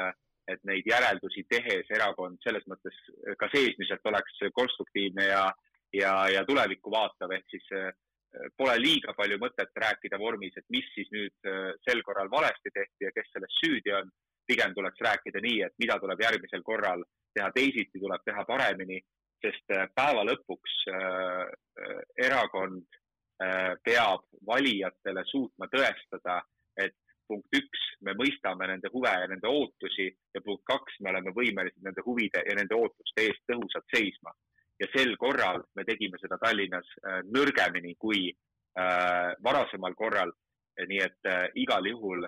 et 0.50 0.64
neid 0.66 0.90
järeldusi 0.90 1.44
tehes 1.46 1.92
erakond 1.94 2.42
selles 2.42 2.66
mõttes 2.66 2.98
ka 3.38 3.50
seesmiselt 3.54 4.10
oleks 4.10 4.42
konstruktiivne 4.54 5.28
ja, 5.28 5.44
ja, 5.94 6.14
ja 6.34 6.42
tulevikku 6.46 6.90
vaatav, 6.90 7.30
ehk 7.38 7.46
siis 7.54 7.70
pole 8.58 8.76
liiga 8.80 9.14
palju 9.18 9.40
mõtet 9.42 9.72
rääkida 9.84 10.20
vormis, 10.22 10.58
et 10.58 10.66
mis 10.74 10.88
siis 10.94 11.10
nüüd 11.14 11.50
äh, 11.50 11.72
sel 11.86 12.02
korral 12.06 12.30
valesti 12.32 12.72
tehti 12.74 13.08
ja 13.08 13.14
kes 13.16 13.32
selles 13.34 13.62
süüdi 13.64 13.96
on. 14.02 14.12
pigem 14.50 14.72
tuleks 14.74 14.98
rääkida 15.06 15.42
nii, 15.46 15.58
et 15.62 15.74
mida 15.78 16.00
tuleb 16.02 16.22
järgmisel 16.24 16.64
korral 16.66 17.04
teha 17.38 17.52
teisiti, 17.54 18.00
tuleb 18.02 18.24
teha 18.26 18.42
paremini, 18.48 18.98
sest 19.46 19.76
äh, 19.76 19.86
päeva 19.94 20.24
lõpuks 20.26 20.78
äh, 20.90 21.44
äh, 21.84 22.00
erakond 22.26 22.88
äh, 23.44 23.76
peab 23.86 24.26
valijatele 24.48 25.22
suutma 25.30 25.70
tõestada, 25.70 26.40
et 26.82 26.98
punkt 27.30 27.60
üks, 27.62 27.86
me 28.02 28.16
mõistame 28.18 28.72
nende 28.72 28.90
huve 28.94 29.14
ja 29.22 29.30
nende 29.30 29.48
ootusi 29.54 30.10
ja 30.10 30.42
punkt 30.42 30.66
kaks, 30.66 30.98
me 31.02 31.14
oleme 31.14 31.34
võimelised 31.36 31.86
nende 31.86 32.02
huvide 32.06 32.42
ja 32.50 32.58
nende 32.58 32.74
ootuste 32.74 33.28
eest 33.30 33.46
tõhusalt 33.52 33.86
seisma 33.94 34.34
ja 34.80 34.88
sel 34.94 35.16
korral 35.18 35.64
me 35.76 35.86
tegime 35.88 36.20
seda 36.22 36.40
Tallinnas 36.42 36.94
äh, 37.04 37.20
nõrgemini 37.36 37.96
kui 38.00 38.30
äh, 38.30 39.34
varasemal 39.44 39.98
korral. 40.00 40.32
nii 40.80 41.00
et 41.04 41.28
äh, 41.28 41.50
igal 41.60 41.84
juhul 41.90 42.22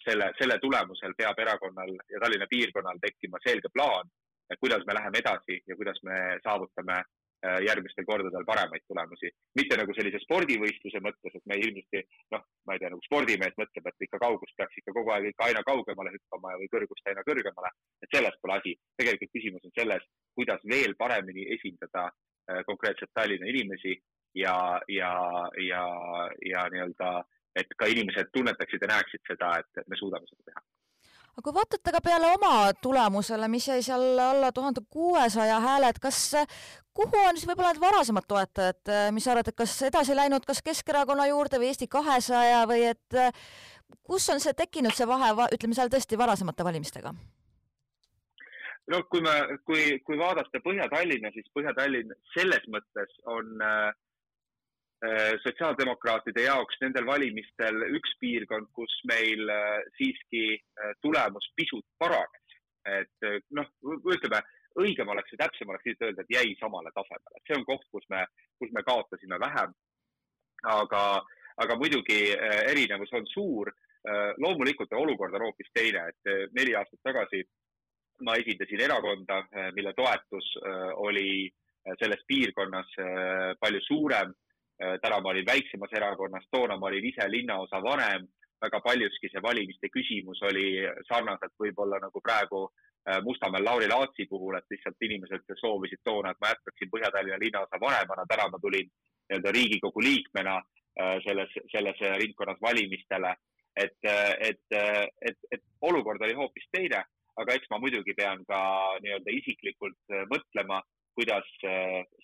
selle, 0.00 0.30
selle 0.38 0.54
tulemusel 0.62 1.12
peab 1.18 1.36
erakonnal 1.42 1.90
ja 2.08 2.20
Tallinna 2.22 2.46
piirkonnal 2.48 2.96
tekkima 3.02 3.36
selge 3.44 3.68
plaan, 3.68 4.08
kuidas 4.56 4.86
me 4.88 4.94
läheme 4.96 5.20
edasi 5.20 5.58
ja 5.68 5.76
kuidas 5.76 6.00
me 6.08 6.16
saavutame 6.46 7.02
järgmistel 7.66 8.06
kordadel 8.08 8.46
paremaid 8.48 8.82
tulemusi. 8.88 9.28
mitte 9.60 9.76
nagu 9.76 9.94
sellise 9.94 10.18
spordivõistluse 10.22 11.02
mõttes, 11.04 11.36
et 11.36 11.44
me 11.46 11.58
ilmselt 11.60 12.16
noh, 12.34 12.46
ma 12.66 12.74
ei 12.74 12.80
tea, 12.80 12.90
nagu 12.94 13.04
spordimees 13.04 13.60
mõtleb, 13.60 13.92
et 13.92 14.06
ikka 14.08 14.22
kaugust 14.24 14.56
peaks 14.56 14.80
ikka 14.80 14.96
kogu 14.96 15.12
aeg 15.12 15.28
ikka 15.28 15.50
aina 15.50 15.62
kaugemale 15.68 16.14
hüppama 16.16 16.56
või 16.62 16.72
kõrgust 16.72 17.12
aina 17.12 17.26
kõrgemale. 17.28 17.70
et 18.02 18.16
selles 18.16 18.40
pole 18.40 18.56
asi. 18.56 18.74
tegelikult 18.96 19.36
küsimus 19.36 19.68
on 19.68 19.76
selles, 19.76 20.08
kuidas 20.38 20.62
veel 20.70 20.94
paremini 20.98 21.48
esindada 21.56 22.08
konkreetselt 22.66 23.10
Tallinna 23.14 23.48
inimesi 23.50 23.98
ja, 24.34 24.80
ja, 24.88 25.12
ja, 25.68 25.82
ja 26.46 26.62
nii-öelda 26.72 27.10
äh, 27.18 27.26
et 27.56 27.78
ka 27.78 27.88
inimesed 27.90 28.32
tunnetaksid 28.34 28.82
ja 28.84 28.90
näeksid 28.92 29.24
seda, 29.30 29.54
et 29.62 29.88
me 29.88 29.98
suudame 30.00 30.28
seda 30.30 30.50
teha 30.50 30.64
aga 31.38 31.44
kui 31.46 31.54
vaatate 31.54 31.92
ka 31.94 32.00
peale 32.02 32.32
oma 32.34 32.52
tulemusele, 32.82 33.46
mis 33.48 33.68
jäi 33.70 33.78
seal 33.86 34.18
alla 34.18 34.50
tuhande 34.52 34.82
kuuesaja 34.90 35.60
hääle, 35.62 35.92
et 35.92 36.00
kas, 36.02 36.32
kuhu 36.98 37.20
on 37.28 37.38
siis 37.38 37.46
võib-olla 37.46 37.70
need 37.70 37.82
varasemad 37.84 38.26
toetajad, 38.26 38.90
mis 39.14 39.22
sa 39.22 39.36
arvad, 39.36 39.52
et 39.52 39.58
kas 39.62 39.76
edasi 39.86 40.18
läinud 40.18 40.48
kas 40.48 40.64
Keskerakonna 40.66 41.28
juurde 41.30 41.62
või 41.62 41.70
Eesti 41.70 41.86
kahesaja 41.92 42.64
või 42.66 42.88
et 42.90 43.20
kus 44.02 44.26
on 44.34 44.42
see 44.42 44.56
tekkinud, 44.58 44.96
see 44.98 45.06
vahe, 45.06 45.30
ütleme 45.54 45.78
seal 45.78 45.94
tõesti 45.94 46.18
varasemate 46.18 46.66
valimistega? 46.66 47.14
No 48.88 49.02
kui 49.12 49.20
me, 49.20 49.34
kui, 49.68 49.98
kui 50.04 50.18
vaadata 50.18 50.60
Põhja-Tallinna, 50.64 51.32
siis 51.34 51.48
Põhja-Tallinn 51.54 52.14
selles 52.34 52.64
mõttes 52.72 53.16
on 53.28 53.58
äh, 53.64 53.90
Äh, 54.98 55.36
sotsiaaldemokraatide 55.44 56.42
jaoks 56.42 56.80
nendel 56.82 57.04
valimistel 57.06 57.84
üks 57.94 58.16
piirkond, 58.18 58.66
kus 58.74 58.96
meil 59.06 59.44
äh, 59.54 59.76
siiski 59.94 60.40
äh, 60.58 60.90
tulemus 61.04 61.46
pisut 61.54 61.86
paranes. 62.02 62.56
et 62.88 63.26
noh, 63.52 63.66
ütleme, 63.84 64.38
õigem 64.80 65.10
oleks 65.12 65.34
ja 65.34 65.38
täpsem 65.42 65.68
oleks 65.68 65.84
lihtsalt 65.84 66.06
öelda, 66.06 66.24
et 66.24 66.30
jäi 66.32 66.54
samale 66.58 66.90
tasemele, 66.96 67.42
see 67.44 67.56
on 67.58 67.66
koht, 67.68 67.84
kus 67.92 68.06
me, 68.08 68.22
kus 68.58 68.72
me 68.72 68.82
kaotasime 68.86 69.38
vähem. 69.42 69.74
aga, 70.72 71.02
aga 71.64 71.76
muidugi 71.76 72.32
erinevus 72.72 73.12
on 73.12 73.28
suur. 73.34 73.70
loomulikult 74.38 74.92
olukord 74.96 75.34
on 75.34 75.44
hoopis 75.46 75.68
teine, 75.74 76.06
et 76.08 76.52
neli 76.56 76.74
aastat 76.78 77.00
tagasi 77.04 77.42
ma 78.26 78.34
esindasin 78.40 78.80
erakonda, 78.80 79.42
mille 79.76 79.92
toetus 79.96 80.50
oli 81.04 81.48
selles 82.00 82.24
piirkonnas 82.26 82.90
palju 83.60 83.80
suurem. 83.86 84.32
Täna 84.78 85.20
ma 85.20 85.32
olin 85.32 85.46
väiksemas 85.46 85.92
erakonnas, 85.96 86.44
toona 86.50 86.76
ma 86.78 86.86
olin 86.86 87.06
ise 87.08 87.26
linnaosa 87.30 87.80
vanem, 87.82 88.26
väga 88.62 88.80
paljuski 88.82 89.30
see 89.30 89.42
valimiste 89.42 89.90
küsimus 89.94 90.42
oli 90.46 90.68
sarnaselt 91.08 91.54
võib-olla 91.62 91.98
nagu 92.02 92.22
praegu 92.22 92.68
Mustamäel 93.24 93.64
Lauri 93.64 93.88
Laatsi 93.88 94.26
puhul, 94.28 94.58
et 94.58 94.66
lihtsalt 94.70 95.06
inimesed 95.06 95.54
soovisid 95.60 96.02
toona, 96.04 96.30
et 96.30 96.40
ma 96.42 96.50
jätkaksin 96.52 96.90
Põhja-Tallinna 96.92 97.38
linnaosa 97.40 97.80
vanemana, 97.80 98.26
täna 98.28 98.48
ma 98.52 98.58
tulin 98.60 98.90
nii-öelda 98.90 99.52
Riigikogu 99.56 100.02
liikmena 100.04 100.58
selles, 101.24 101.54
selles 101.72 102.02
ringkonnas 102.22 102.60
valimistele. 102.62 103.34
et, 103.78 104.04
et, 104.40 104.76
et, 105.22 105.38
et 105.52 105.62
olukord 105.80 106.22
oli 106.26 106.34
hoopis 106.34 106.66
teine, 106.72 107.04
aga 107.38 107.54
eks 107.54 107.70
ma 107.70 107.78
muidugi 107.82 108.14
pean 108.18 108.44
ka 108.48 108.60
nii-öelda 109.04 109.34
isiklikult 109.34 110.16
mõtlema, 110.32 110.80
kuidas 111.18 111.46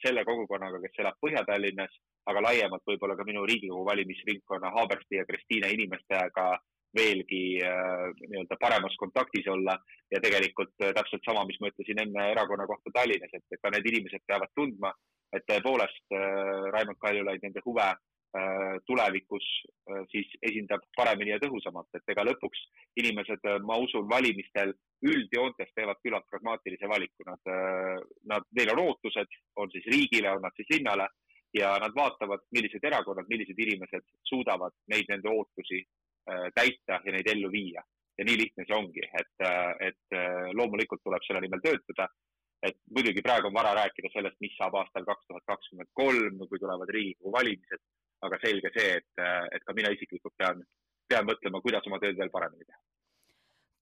selle 0.02 0.22
kogukonnaga, 0.26 0.78
kes 0.82 1.00
elab 1.02 1.16
Põhja-Tallinnas 1.22 1.94
aga 2.30 2.44
laiemalt 2.44 2.84
võib-olla 2.88 3.16
ka 3.18 3.26
minu 3.28 3.44
Riigikogu 3.48 3.84
valimisringkonna 3.88 4.72
Haabersti 4.74 5.20
ja 5.20 5.26
Kristiine 5.28 5.70
inimestega 5.74 6.46
veelgi 6.94 7.58
äh, 7.66 8.04
nii-öelda 8.22 8.56
paremas 8.60 8.94
kontaktis 9.00 9.48
olla. 9.50 9.74
Ja 10.14 10.20
tegelikult 10.22 10.72
äh, 10.80 10.94
täpselt 10.96 11.26
sama, 11.26 11.42
mis 11.48 11.58
ma 11.60 11.72
ütlesin 11.72 12.00
enne 12.04 12.28
erakonna 12.32 12.68
kohta 12.70 12.92
Tallinnas, 12.94 13.34
et 13.34 13.60
ka 13.60 13.72
need 13.74 13.88
inimesed 13.90 14.22
peavad 14.28 14.52
tundma, 14.54 14.92
et 15.34 15.44
tõepoolest 15.50 16.14
äh, 16.14 16.68
Raimond 16.76 17.00
Kaljulaid 17.02 17.42
nende 17.44 17.64
huve 17.66 17.88
äh, 17.90 18.02
tulevikus 18.86 19.44
äh, 19.90 20.02
siis 20.10 20.30
esindab 20.42 20.82
paremini 20.96 21.34
ja 21.34 21.40
tõhusamalt, 21.42 21.90
et 21.94 22.14
ega 22.14 22.24
lõpuks 22.26 22.64
inimesed, 23.02 23.44
äh, 23.46 23.60
ma 23.62 23.76
usun, 23.82 24.08
valimistel 24.10 24.74
üldjoontes 25.04 25.70
teevad 25.76 26.00
küllalt 26.02 26.26
pragmaatilise 26.30 26.88
valiku, 26.88 27.26
nad, 27.28 27.52
nad, 28.30 28.46
neil 28.56 28.72
on 28.72 28.80
ootused, 28.86 29.36
on 29.60 29.68
siis 29.74 29.84
riigile, 29.92 30.30
on 30.32 30.40
nad 30.46 30.54
siis 30.56 30.70
linnale 30.72 31.10
ja 31.54 31.78
nad 31.78 31.94
vaatavad, 31.96 32.42
millised 32.56 32.84
erakonnad, 32.84 33.28
millised 33.30 33.58
inimesed 33.66 34.06
suudavad 34.28 34.74
neid 34.90 35.10
nende 35.12 35.30
ootusi 35.30 35.80
äh, 35.80 36.48
täita 36.54 37.00
ja 37.04 37.14
neid 37.14 37.30
ellu 37.34 37.50
viia. 37.52 37.82
ja 38.18 38.24
nii 38.24 38.36
lihtne 38.38 38.62
see 38.62 38.76
ongi, 38.76 39.02
et, 39.02 39.32
äh, 39.42 39.72
et 39.88 40.14
äh, 40.14 40.50
loomulikult 40.54 41.02
tuleb 41.02 41.24
selle 41.26 41.40
nimel 41.42 41.62
töötada. 41.64 42.08
et 42.64 42.76
muidugi 42.96 43.20
praegu 43.22 43.50
on 43.50 43.54
vara 43.54 43.74
rääkida 43.76 44.08
sellest, 44.12 44.38
mis 44.40 44.54
saab 44.56 44.74
aastal 44.80 45.04
kaks 45.04 45.26
tuhat 45.28 45.44
kakskümmend 45.50 45.90
kolm, 45.92 46.38
kui 46.48 46.58
tulevad 46.58 46.88
Riigikogu 46.96 47.32
valimised, 47.34 47.82
aga 48.26 48.40
selge 48.42 48.72
see, 48.76 48.98
et, 49.00 49.24
et 49.56 49.64
ka 49.64 49.76
mina 49.76 49.92
isiklikult 49.94 50.34
pean, 50.40 50.62
pean 51.10 51.28
mõtlema, 51.28 51.60
kuidas 51.64 51.86
oma 51.90 52.00
tööd 52.02 52.18
veel 52.18 52.32
paremini 52.34 52.66
teha 52.66 52.80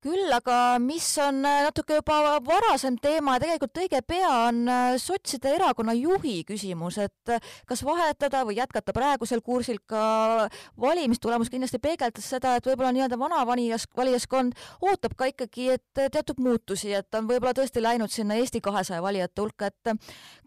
küll 0.02 0.34
aga 0.34 0.80
mis 0.82 1.06
on 1.22 1.44
äh, 1.46 1.60
natuke 1.68 2.00
juba 2.00 2.38
varasem 2.42 2.96
teema 3.02 3.36
ja 3.36 3.42
tegelikult 3.44 3.80
õige 3.84 4.00
pea 4.06 4.30
on 4.48 4.60
äh, 4.66 4.94
sotside 4.98 5.52
erakonna 5.54 5.94
juhi 5.94 6.40
küsimus, 6.46 6.98
et 7.04 7.30
äh, 7.30 7.52
kas 7.70 7.84
vahetada 7.86 8.40
või 8.48 8.56
jätkata 8.58 8.94
praegusel 8.96 9.44
kursil 9.46 9.78
ka 9.86 10.48
valimistulemus 10.82 11.52
kindlasti 11.52 11.78
peegeldas 11.82 12.26
seda, 12.34 12.56
et 12.58 12.66
võib-olla 12.66 12.90
nii-öelda 12.96 13.18
vana 13.20 13.44
valijas, 13.46 13.86
valijaskond 13.96 14.58
ootab 14.82 15.14
ka 15.18 15.28
ikkagi, 15.30 15.68
et 15.76 16.02
teatud 16.02 16.40
muutusi, 16.42 16.90
et 16.98 17.18
on 17.18 17.28
võib-olla 17.30 17.54
tõesti 17.56 17.82
läinud 17.82 18.10
sinna 18.10 18.38
Eesti 18.42 18.62
kahesaja 18.64 19.02
valijate 19.04 19.44
hulka, 19.44 19.70
et 19.70 19.92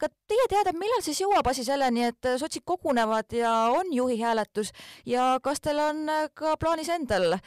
ka 0.01 0.09
teie 0.27 0.50
teada, 0.51 0.74
millal 0.75 1.03
siis 1.05 1.21
jõuab 1.24 1.47
asi 1.47 1.63
selleni, 1.63 2.09
et 2.12 2.31
sotsid 2.41 2.65
kogunevad 2.67 3.31
ja 3.39 3.53
on 3.71 3.93
juhi 3.93 4.19
hääletus 4.19 4.74
ja 5.07 5.38
kas 5.43 5.63
teil 5.63 5.79
on 5.79 6.03
ka 6.35 6.57
plaanis 6.59 6.91
endal 6.91 7.38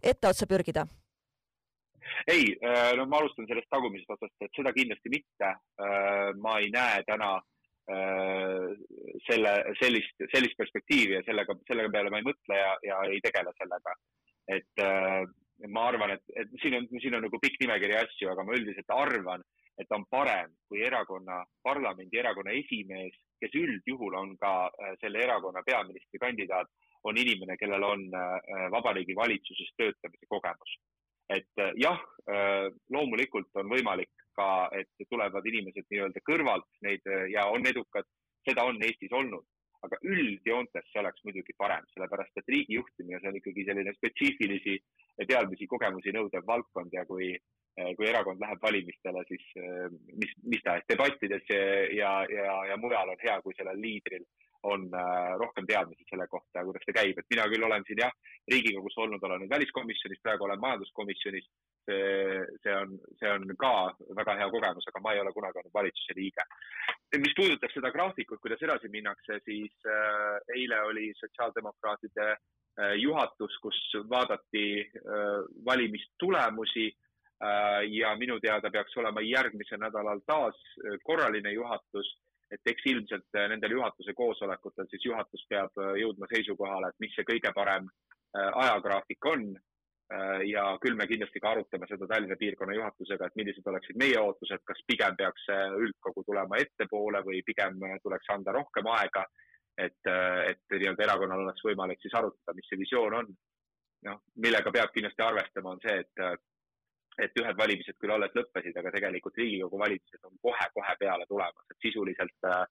etteotsa 0.00 0.48
pürgida? 0.48 0.88
Ei, 2.26 2.56
äh, 2.62 2.92
no 2.96 3.06
ma 3.06 3.20
alustan 3.20 3.46
sellest 3.48 3.68
tagumisest 3.72 4.10
otsast, 4.14 4.34
et 4.42 4.54
seda 4.56 4.72
kindlasti 4.76 5.12
mitte. 5.12 5.50
Äh, 5.84 6.30
ma 6.42 6.58
ei 6.62 6.70
näe 6.74 7.02
täna 7.08 7.34
äh, 7.92 8.68
selle, 9.28 9.54
sellist, 9.80 10.24
sellist 10.34 10.56
perspektiivi 10.60 11.18
ja 11.18 11.24
sellega, 11.26 11.56
selle 11.68 11.88
peale 11.92 12.12
ma 12.12 12.22
ei 12.22 12.28
mõtle 12.28 12.62
ja, 12.62 12.72
ja 12.90 13.02
ei 13.10 13.20
tegele 13.24 13.54
sellega. 13.58 13.98
et 14.48 14.80
ma 15.68 15.82
arvan, 15.90 16.14
et, 16.14 16.22
et 16.40 16.52
siin 16.62 16.78
on, 16.78 16.86
siin 17.02 17.18
on 17.18 17.26
nagu 17.26 17.36
pikk 17.42 17.58
nimekiri 17.60 17.98
asju, 17.98 18.30
aga 18.30 18.46
ma 18.46 18.54
üldiselt 18.56 18.94
arvan, 18.94 19.42
et 19.76 19.92
on 19.92 20.06
parem, 20.08 20.54
kui 20.70 20.80
erakonna, 20.86 21.42
parlamendi 21.66 22.16
erakonna 22.16 22.54
esimees, 22.56 23.18
kes 23.42 23.58
üldjuhul 23.60 24.16
on 24.16 24.32
ka 24.40 24.54
selle 25.02 25.20
erakonna 25.26 25.60
peaministrikandidaat, 25.66 26.72
on 27.04 27.20
inimene, 27.20 27.58
kellel 27.60 27.84
on 27.90 28.06
Vabariigi 28.72 29.18
Valitsuses 29.18 29.68
töötamise 29.76 30.30
kogemus 30.32 30.78
et 31.28 31.60
äh, 31.60 31.72
jah, 31.76 32.00
äh, 32.30 32.68
loomulikult 32.92 33.52
on 33.60 33.68
võimalik 33.70 34.12
ka, 34.38 34.68
et 34.76 35.08
tulevad 35.10 35.46
inimesed 35.46 35.86
nii-öelda 35.90 36.24
kõrvalt 36.26 36.68
neid 36.86 37.04
äh, 37.10 37.28
ja 37.34 37.46
on 37.52 37.66
edukad, 37.68 38.08
seda 38.48 38.64
on 38.68 38.80
Eestis 38.82 39.12
olnud, 39.12 39.44
aga 39.84 39.98
üldjoontes 40.02 40.88
see 40.90 41.02
oleks 41.02 41.22
muidugi 41.26 41.54
parem, 41.58 41.84
sellepärast 41.92 42.40
et 42.40 42.50
riigi 42.50 42.78
juhtimine, 42.78 43.20
see 43.20 43.30
on 43.30 43.38
ikkagi 43.38 43.66
selline 43.68 43.94
spetsiifilisi 43.94 44.74
teadmisi, 45.28 45.68
kogemusi 45.70 46.14
nõudev 46.16 46.46
valdkond 46.48 46.96
ja 46.96 47.04
kui, 47.06 47.30
kui 47.76 48.08
erakond 48.08 48.42
läheb 48.42 48.58
valimistele, 48.62 49.22
siis 49.28 49.44
mis, 50.18 50.32
mis 50.50 50.64
tahes 50.66 50.82
debattides 50.90 51.46
ja, 51.94 52.10
ja, 52.26 52.56
ja 52.72 52.78
mujal 52.82 53.14
on 53.14 53.22
hea, 53.22 53.36
kui 53.44 53.54
sellel 53.54 53.78
liidril 53.82 54.26
on 54.62 54.88
äh, 54.94 55.38
rohkem 55.38 55.66
teadmisi 55.66 56.04
selle 56.10 56.26
kohta, 56.26 56.64
kuidas 56.66 56.82
see 56.86 56.96
käib, 56.96 57.18
et 57.18 57.30
mina 57.30 57.46
küll 57.50 57.64
olen 57.66 57.84
siin 57.86 58.02
jah, 58.02 58.12
Riigikogus 58.50 58.96
olnud, 58.98 59.22
olen 59.22 59.44
nüüd 59.44 59.52
väliskomisjonis, 59.52 60.20
praegu 60.24 60.46
olen 60.46 60.60
majanduskomisjonis. 60.60 61.48
see, 61.88 62.40
see 62.62 62.74
on, 62.76 62.90
see 63.16 63.30
on 63.32 63.46
ka 63.56 63.72
väga 64.18 64.34
hea 64.40 64.48
kogemus, 64.52 64.88
aga 64.90 65.00
ma 65.00 65.14
ei 65.14 65.20
ole 65.22 65.32
kunagi 65.32 65.60
olnud 65.60 65.74
valitsuse 65.74 66.16
liige. 66.18 66.44
mis 67.16 67.34
puudutab 67.36 67.72
seda 67.72 67.90
graafikut, 67.94 68.40
kuidas 68.44 68.62
edasi 68.62 68.90
minnakse, 68.92 69.40
siis 69.44 69.88
äh, 69.88 70.38
eile 70.56 70.82
oli 70.90 71.12
sotsiaaldemokraatide 71.20 72.28
äh, 72.28 72.94
juhatus, 73.00 73.58
kus 73.62 73.78
vaadati 74.10 74.66
valimistulemusi 75.64 76.90
ja 77.94 78.16
minu 78.18 78.40
teada 78.42 78.70
peaks 78.70 78.96
olema 78.98 79.22
järgmisel 79.22 79.78
nädalal 79.78 80.18
taas 80.26 80.56
korraline 81.06 81.52
juhatus 81.52 82.08
et 82.54 82.70
eks 82.72 82.86
ilmselt 82.92 83.38
äh, 83.38 83.48
nendel 83.52 83.76
juhatuse 83.76 84.14
koosolekutel 84.16 84.88
siis 84.90 85.06
juhatus 85.06 85.44
peab 85.50 85.80
äh, 85.82 85.96
jõudma 86.02 86.28
seisukohale, 86.32 86.90
et 86.90 87.02
mis 87.04 87.16
see 87.16 87.26
kõige 87.28 87.52
parem 87.56 87.88
äh, 87.88 88.52
ajagraafik 88.64 89.32
on. 89.34 89.50
ja 90.48 90.62
küll 90.80 90.94
me 90.96 91.04
kindlasti 91.04 91.36
ka 91.44 91.50
arutame 91.50 91.84
seda 91.84 92.06
Tallinna 92.08 92.36
piirkonna 92.40 92.72
juhatusega, 92.72 93.26
et 93.28 93.34
millised 93.36 93.66
oleksid 93.68 93.98
meie 94.00 94.16
ootused, 94.16 94.62
kas 94.64 94.78
pigem 94.88 95.18
peaks 95.18 95.42
üldkogu 95.76 96.22
tulema 96.24 96.56
ettepoole 96.62 97.20
või 97.26 97.42
pigem 97.44 97.76
tuleks 98.00 98.30
anda 98.32 98.54
rohkem 98.56 98.88
aega. 98.88 99.26
et, 99.76 100.08
et 100.08 100.76
nii-öelda 100.78 101.04
erakonnal 101.04 101.44
oleks 101.44 101.66
võimalik 101.66 102.00
siis 102.00 102.16
arutada, 102.16 102.56
mis 102.56 102.70
see 102.70 102.80
visioon 102.80 103.18
on. 103.18 103.28
noh, 104.08 104.22
millega 104.46 104.72
peab 104.72 104.96
kindlasti 104.96 105.26
arvestama, 105.26 105.76
on 105.76 105.84
see, 105.84 106.00
et, 106.00 106.24
et 107.18 107.40
ühed 107.42 107.56
valimised 107.58 107.96
küll 107.98 108.14
alles 108.14 108.34
lõppesid, 108.36 108.76
aga 108.78 108.92
tegelikult 108.94 109.38
Riigikogu 109.40 109.80
valimised 109.80 110.28
on 110.28 110.36
kohe-kohe 110.42 110.94
peale 111.00 111.26
tulemas, 111.30 111.70
et 111.72 111.86
sisuliselt 111.86 112.48
äh, 112.50 112.66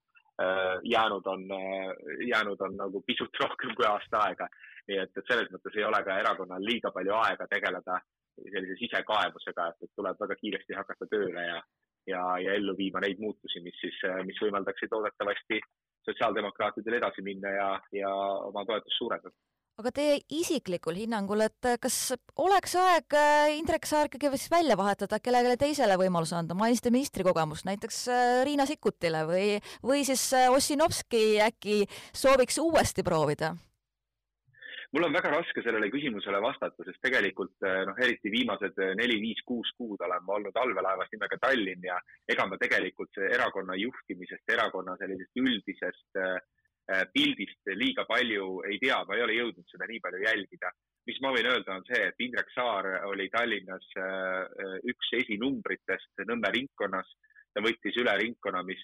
jäänud 0.84 1.26
on, 1.26 1.44
jäänud 2.28 2.62
on 2.62 2.78
nagu 2.78 3.02
pisut 3.08 3.40
rohkem 3.44 3.74
kui 3.76 3.88
aasta 3.90 4.24
aega. 4.28 4.48
nii 4.88 5.02
et, 5.04 5.18
et 5.20 5.28
selles 5.28 5.50
mõttes 5.52 5.76
ei 5.76 5.84
ole 5.84 6.00
ka 6.04 6.16
erakonnal 6.22 6.64
liiga 6.64 6.94
palju 6.96 7.16
aega 7.20 7.48
tegeleda 7.52 7.98
sellise 8.38 8.78
sisekaebusega, 8.80 9.66
et, 9.68 9.90
tuleb 9.96 10.22
väga 10.22 10.38
kiiresti 10.40 10.78
hakata 10.78 11.08
tööle 11.12 11.44
ja, 11.44 11.58
ja, 12.08 12.22
ja 12.44 12.54
ellu 12.56 12.76
viima 12.78 13.02
neid 13.04 13.20
muutusi, 13.20 13.60
mis 13.66 13.76
siis, 13.82 13.98
mis 14.30 14.40
võimaldaksid 14.46 14.94
loodetavasti 14.94 15.60
sotsiaaldemokraatidel 16.08 17.00
edasi 17.02 17.26
minna 17.26 17.52
ja, 17.52 17.70
ja 17.92 18.14
oma 18.48 18.64
toetust 18.70 18.96
suurendada 18.96 19.36
aga 19.78 19.92
teie 19.94 20.14
isiklikul 20.34 20.98
hinnangul, 20.98 21.44
et 21.46 21.68
kas 21.82 21.98
oleks 22.42 22.74
aeg 22.82 23.14
äh, 23.18 23.52
Indrek 23.60 23.86
Saar 23.86 24.10
ikkagi 24.10 24.32
siis 24.34 24.50
välja 24.50 24.78
vahetada, 24.80 25.20
kellelegi 25.22 25.60
teisele 25.68 26.00
võimaluse 26.02 26.34
anda, 26.40 26.58
mainisite 26.58 26.90
ministrikogemust 26.94 27.68
näiteks 27.70 28.00
äh, 28.10 28.24
Riina 28.48 28.66
Sikkutile 28.66 29.22
või, 29.30 29.46
või 29.86 30.02
siis 30.08 30.24
äh, 30.34 30.50
Ossinovski 30.50 31.38
äkki 31.46 31.84
sooviks 32.10 32.58
uuesti 32.64 33.06
proovida? 33.06 33.54
mul 34.96 35.04
on 35.04 35.14
väga 35.14 35.30
raske 35.30 35.62
sellele 35.62 35.90
küsimusele 35.92 36.40
vastata, 36.42 36.82
sest 36.88 37.02
tegelikult 37.04 37.66
noh, 37.86 37.98
eriti 38.02 38.32
viimased 38.32 38.80
neli-viis-kuus 38.98 39.74
kuud 39.78 40.00
olen 40.02 40.24
ma 40.24 40.38
olnud 40.38 40.56
allveelaevas 40.58 41.12
nimega 41.12 41.38
Tallinn 41.44 41.84
ja 41.86 41.98
ega 42.32 42.46
ma 42.48 42.58
tegelikult 42.58 43.20
erakonna 43.28 43.76
juhtimisest, 43.78 44.46
erakonna 44.56 44.96
sellisest 45.02 45.44
üldisest 45.44 46.22
eh, 46.24 46.40
pildist 47.12 47.68
liiga 47.76 48.06
palju 48.08 48.62
ei 48.64 48.78
tea, 48.80 49.02
ma 49.04 49.18
ei 49.18 49.24
ole 49.26 49.34
jõudnud 49.36 49.66
seda 49.68 49.88
nii 49.90 50.00
palju 50.00 50.22
jälgida. 50.24 50.70
mis 51.08 51.20
ma 51.24 51.34
võin 51.36 51.50
öelda, 51.52 51.76
on 51.76 51.84
see, 51.88 52.00
et 52.08 52.24
Indrek 52.24 52.50
Saar 52.54 52.88
oli 53.10 53.28
Tallinnas 53.32 53.90
üks 54.88 55.12
esinumbritest 55.20 56.24
Nõmme 56.28 56.52
ringkonnas. 56.56 57.12
ta 57.54 57.64
võttis 57.66 58.00
üle 58.00 58.14
ringkonna, 58.22 58.64
mis 58.64 58.84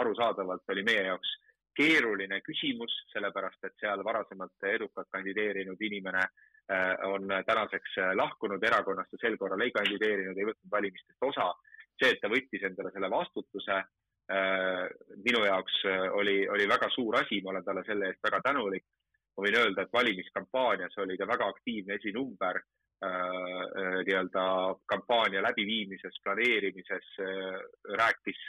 arusaadavalt 0.00 0.74
oli 0.74 0.82
meie 0.82 1.06
jaoks 1.06 1.30
keeruline 1.76 2.40
küsimus, 2.46 2.94
sellepärast 3.12 3.66
et 3.66 3.76
seal 3.82 4.02
varasemalt 4.06 4.66
edukalt 4.70 5.10
kandideerinud 5.12 5.80
inimene 5.88 6.22
äh, 6.22 6.94
on 7.10 7.28
tänaseks 7.46 7.98
äh, 8.02 8.12
lahkunud 8.18 8.62
erakonnast 8.62 9.14
ja 9.16 9.22
sel 9.24 9.38
korral 9.40 9.64
ei 9.64 9.74
kandideerinud, 9.74 10.38
ei 10.38 10.48
võtnud 10.50 10.70
valimistest 10.76 11.30
osa. 11.30 11.52
see, 11.94 12.10
et 12.10 12.18
ta 12.22 12.26
võttis 12.30 12.64
endale 12.66 12.90
selle 12.94 13.10
vastutuse, 13.10 13.74
äh, 13.78 13.84
minu 14.24 15.40
jaoks 15.44 15.82
oli, 16.16 16.48
oli 16.48 16.64
väga 16.68 16.86
suur 16.94 17.18
asi, 17.18 17.42
ma 17.44 17.50
olen 17.52 17.64
talle 17.64 17.82
selle 17.84 18.06
eest 18.08 18.22
väga 18.24 18.38
tänulik. 18.46 18.86
ma 19.36 19.42
võin 19.44 19.56
öelda, 19.58 19.82
et 19.82 19.92
valimiskampaanias 19.92 20.96
oli 21.02 21.16
ta 21.18 21.26
väga 21.26 21.48
aktiivne 21.52 21.98
esinumber 21.98 22.60
nii-öelda 23.04 24.44
kampaania 24.88 25.42
läbiviimises, 25.42 26.16
planeerimises, 26.24 27.08
rääkis 28.00 28.40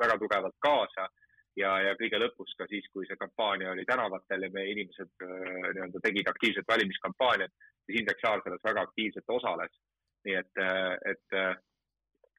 väga 0.00 0.18
tugevalt 0.18 0.56
kaasa 0.58 1.06
ja, 1.60 1.72
ja 1.82 1.94
kõige 1.98 2.20
lõpus 2.20 2.54
ka 2.58 2.68
siis, 2.70 2.86
kui 2.92 3.06
see 3.08 3.18
kampaania 3.20 3.72
oli 3.72 3.86
tänavatel 3.88 4.46
ja 4.46 4.52
meie 4.54 4.72
inimesed 4.74 5.24
äh, 5.24 5.44
nii-öelda 5.74 6.02
tegid 6.04 6.28
aktiivset 6.30 6.68
valimiskampaaniat, 6.68 7.52
siis 7.86 8.00
Indrek 8.00 8.20
Saar 8.22 8.42
selles 8.44 8.64
väga 8.64 8.86
aktiivselt 8.88 9.36
osales. 9.38 9.72
nii 10.26 10.34
et, 10.34 10.58
äh, 10.58 10.92
et 11.12 11.34
äh, 11.38 11.52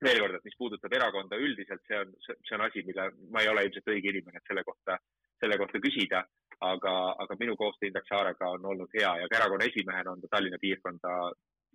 veel 0.03 0.19
kord, 0.21 0.37
et 0.37 0.47
mis 0.47 0.57
puudutab 0.57 0.93
erakonda 0.93 1.39
üldiselt, 1.41 1.83
see 1.87 1.99
on, 1.99 2.11
see 2.25 2.57
on 2.57 2.65
asi, 2.67 2.83
mille 2.87 3.07
ma 3.33 3.43
ei 3.43 3.51
ole 3.51 3.67
ilmselt 3.67 3.93
õige 3.93 4.13
inimene, 4.13 4.41
et 4.41 4.51
selle 4.51 4.63
kohta, 4.67 4.97
selle 5.41 5.57
kohta 5.61 5.81
küsida, 5.83 6.23
aga, 6.71 6.93
aga 7.23 7.37
minu 7.39 7.55
koostöö 7.57 7.89
Indrek 7.89 8.09
Saarega 8.09 8.51
on 8.57 8.65
olnud 8.73 8.93
hea 8.97 9.13
ja 9.21 9.29
ka 9.29 9.39
erakonna 9.41 9.69
esimehena 9.69 10.13
on 10.13 10.21
ta 10.21 10.35
Tallinna 10.35 10.61
piirkonda 10.61 11.15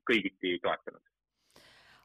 kõigiti 0.08 0.58
toetanud 0.62 1.02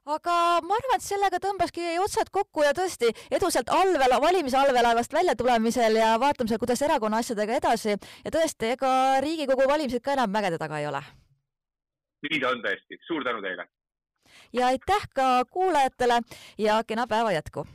aga 0.07 0.33
ma 0.63 0.77
arvan, 0.77 0.95
et 0.95 1.03
sellega 1.03 1.39
tõmbaski 1.43 1.97
otsad 1.99 2.29
kokku 2.33 2.63
ja 2.63 2.73
tõesti 2.75 3.09
edu 3.33 3.49
sealt 3.51 3.71
allvel, 3.73 4.15
valimise 4.23 4.57
allveelaevast 4.59 5.13
välja 5.13 5.35
tulemisel 5.35 5.99
ja 5.99 6.13
vaatamisel, 6.21 6.61
kuidas 6.61 6.83
erakonna 6.87 7.19
asjadega 7.23 7.57
edasi 7.59 7.95
ja 7.95 8.31
tõesti, 8.33 8.73
ega 8.77 8.91
Riigikogu 9.23 9.67
valimised 9.67 10.03
ka 10.05 10.15
enam 10.15 10.31
mägede 10.31 10.59
taga 10.61 10.79
ei 10.79 10.87
ole. 10.87 11.03
nii 12.29 12.39
ta 12.41 12.53
on 12.55 12.63
tõesti, 12.63 13.01
suur 13.07 13.27
tänu 13.27 13.43
teile! 13.43 13.67
Ja 14.53 14.67
aitäh 14.67 15.07
ka 15.13 15.45
kuulajatele 15.45 16.21
ja 16.57 16.83
kena 16.83 17.07
päeva 17.07 17.31
jätku! 17.31 17.67